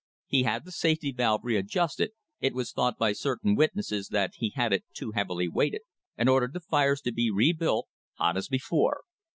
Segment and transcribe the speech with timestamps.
[0.25, 4.73] He had the safety valve readjusted it was thought by certain witnesses that he had
[4.73, 5.81] it too heavily weighted
[6.17, 9.01] and ordered the fires to be rebuilt, hot as before.